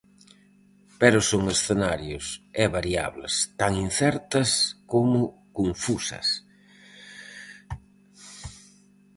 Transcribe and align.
Pero 1.01 1.19
son 1.29 1.43
escenarios 1.55 2.25
e 2.63 2.65
variables 2.77 3.33
tan 3.61 3.71
incertas 3.87 4.49
como 4.91 5.19
confusas. 5.57 6.27